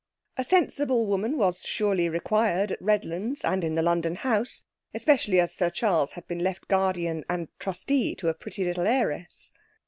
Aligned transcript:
A 0.35 0.43
sensible 0.43 1.05
woman 1.05 1.37
was 1.37 1.61
surely 1.63 2.09
required 2.09 2.71
at 2.71 2.81
Redlands 2.81 3.45
and 3.45 3.63
in 3.63 3.75
the 3.75 3.83
London 3.83 4.15
house, 4.15 4.63
especially 4.95 5.39
as 5.39 5.53
Sir 5.53 5.69
Charles 5.69 6.13
had 6.13 6.25
been 6.27 6.39
left 6.39 6.67
guardian 6.67 7.23
and 7.29 7.49
trustee 7.59 8.15
to 8.15 8.27
a 8.27 8.33
pretty 8.33 8.63
little 8.63 8.87
heiress. 8.87 9.53